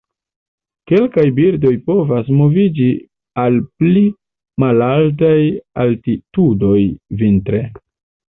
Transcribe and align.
Kelkaj 0.91 1.25
birdoj 1.39 1.73
povas 1.89 2.29
moviĝi 2.39 2.87
al 3.43 3.59
pli 3.83 4.03
malaltaj 4.65 5.37
altitudoj 5.85 6.81
vintre. 7.21 7.61